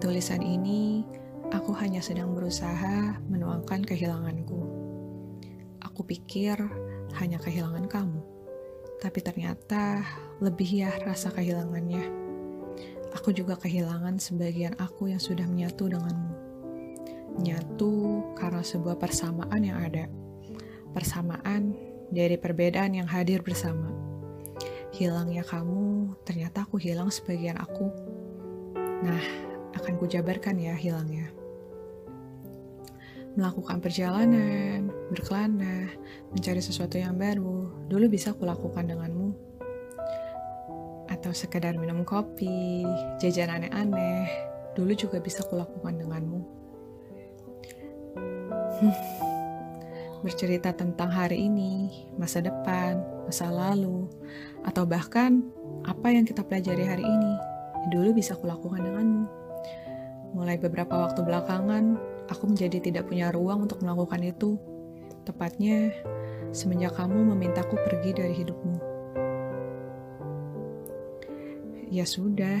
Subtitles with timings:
[0.00, 1.04] tulisan ini,
[1.52, 4.60] aku hanya sedang berusaha menuangkan kehilanganku.
[5.84, 6.56] Aku pikir
[7.20, 8.24] hanya kehilangan kamu,
[9.04, 10.00] tapi ternyata
[10.40, 12.00] lebih ya rasa kehilangannya.
[13.12, 16.32] Aku juga kehilangan sebagian aku yang sudah menyatu denganmu.
[17.36, 20.08] Nyatu karena sebuah persamaan yang ada.
[20.96, 21.76] Persamaan
[22.08, 23.92] dari perbedaan yang hadir bersama.
[24.96, 27.92] Hilangnya kamu, ternyata aku hilang sebagian aku.
[29.00, 31.30] Nah, akan kujabarkan ya hilangnya.
[33.38, 35.86] Melakukan perjalanan, berkelana,
[36.34, 39.30] mencari sesuatu yang baru, dulu bisa kulakukan denganmu.
[41.06, 42.82] Atau sekedar minum kopi,
[43.22, 44.26] jajan aneh-aneh,
[44.74, 46.40] dulu juga bisa kulakukan denganmu.
[48.82, 48.96] Hmm.
[50.20, 54.10] Bercerita tentang hari ini, masa depan, masa lalu,
[54.66, 55.40] atau bahkan
[55.86, 57.34] apa yang kita pelajari hari ini,
[57.94, 59.39] dulu bisa kulakukan denganmu.
[60.40, 62.00] Mulai beberapa waktu belakangan,
[62.32, 64.56] aku menjadi tidak punya ruang untuk melakukan itu.
[65.28, 65.92] Tepatnya,
[66.48, 68.76] semenjak kamu memintaku pergi dari hidupmu.
[71.92, 72.56] Ya sudah,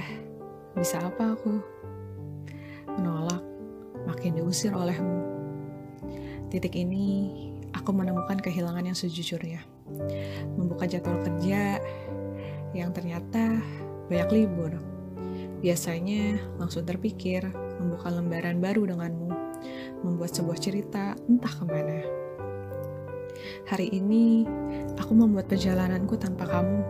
[0.76, 1.56] bisa apa aku?
[3.00, 3.40] Menolak,
[4.04, 5.24] makin diusir olehmu.
[6.52, 7.32] Titik ini,
[7.72, 9.64] aku menemukan kehilangan yang sejujurnya.
[10.52, 11.80] Membuka jadwal kerja
[12.76, 13.56] yang ternyata
[14.12, 14.99] banyak libur
[15.60, 17.44] Biasanya langsung terpikir
[17.80, 19.28] membuka lembaran baru denganmu,
[20.04, 22.00] membuat sebuah cerita entah ke mana.
[23.68, 24.48] Hari ini
[24.96, 26.80] aku membuat perjalananku tanpa kamu,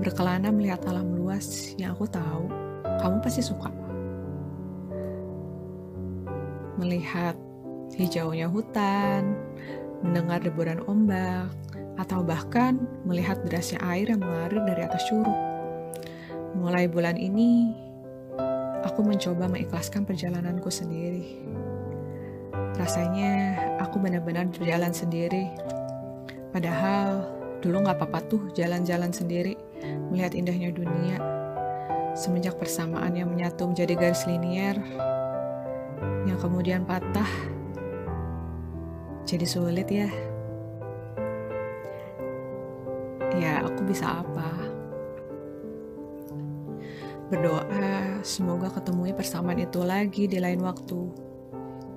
[0.00, 2.48] berkelana melihat alam luas yang aku tahu
[3.04, 3.68] kamu pasti suka.
[6.80, 7.36] Melihat
[7.94, 9.36] hijaunya hutan,
[10.00, 11.52] mendengar deburan ombak,
[12.00, 15.36] atau bahkan melihat derasnya air yang mengalir dari atas curug.
[16.54, 17.74] Mulai bulan ini,
[18.94, 21.42] aku mencoba mengikhlaskan perjalananku sendiri.
[22.78, 25.50] Rasanya aku benar-benar berjalan sendiri.
[26.54, 27.26] Padahal
[27.58, 29.58] dulu gak apa-apa tuh jalan-jalan sendiri,
[30.14, 31.18] melihat indahnya dunia.
[32.14, 34.78] Semenjak persamaan yang menyatu menjadi garis linier,
[36.30, 37.26] yang kemudian patah,
[39.26, 40.06] jadi sulit ya.
[43.34, 44.63] Ya, aku bisa apa?
[47.24, 51.00] Berdoa semoga ketemui persamaan itu lagi di lain waktu,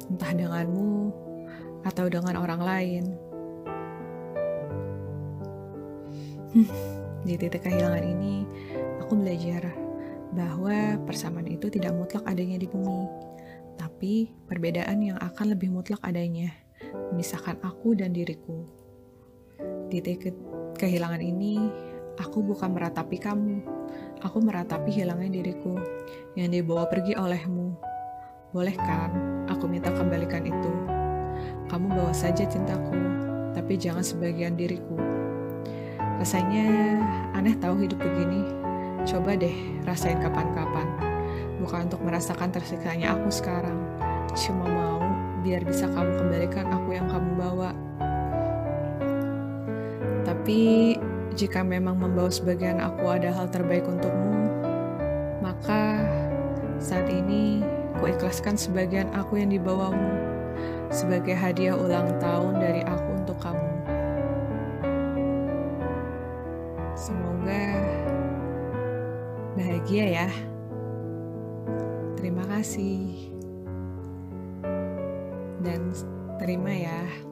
[0.08, 1.12] entah denganmu
[1.84, 3.04] atau dengan orang lain.
[6.56, 6.68] Hmm,
[7.28, 8.48] di titik kehilangan ini,
[9.04, 9.68] aku belajar
[10.32, 13.04] bahwa persamaan itu tidak mutlak adanya di bumi,
[13.76, 16.56] tapi perbedaan yang akan lebih mutlak adanya,
[17.12, 18.64] memisahkan aku dan diriku.
[19.92, 20.32] Di titik
[20.80, 21.68] kehilangan ini,
[22.18, 23.78] aku bukan meratapi kamu,
[24.26, 25.78] Aku meratapi hilangnya diriku
[26.34, 27.78] yang dibawa pergi olehmu.
[28.50, 29.14] Boleh kan
[29.46, 30.74] aku minta kembalikan itu?
[31.70, 32.98] Kamu bawa saja cintaku,
[33.54, 34.98] tapi jangan sebagian diriku.
[36.18, 36.66] Rasanya
[37.38, 38.42] aneh tahu hidup begini.
[39.06, 39.54] Coba deh
[39.86, 40.90] rasain kapan-kapan.
[41.62, 43.78] Bukan untuk merasakan tersiksanya aku sekarang.
[44.34, 45.06] Cuma mau
[45.46, 47.70] biar bisa kamu kembalikan aku yang kamu bawa.
[50.26, 50.98] Tapi
[51.38, 54.50] jika memang membawa sebagian aku ada hal terbaik untukmu,
[55.38, 56.02] maka
[56.82, 57.62] saat ini
[58.02, 60.18] ku ikhlaskan sebagian aku yang dibawamu
[60.90, 63.70] sebagai hadiah ulang tahun dari aku untuk kamu.
[66.98, 67.66] Semoga
[69.54, 70.30] bahagia ya.
[72.18, 73.30] Terima kasih.
[75.62, 75.94] Dan
[76.42, 77.27] terima ya.